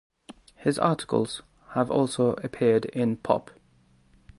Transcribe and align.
His 0.55 0.79
articles 0.79 1.43
have 1.73 1.91
also 1.91 2.31
appeared 2.37 2.85
in 2.85 3.17
Pop! 3.17 3.51